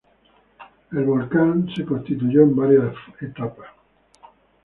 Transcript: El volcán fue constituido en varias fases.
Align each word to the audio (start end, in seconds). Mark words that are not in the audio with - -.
El 0.93 1.03
volcán 1.03 1.69
fue 1.75 1.85
constituido 1.85 2.41
en 2.41 2.55
varias 2.55 2.95
fases. 3.05 3.35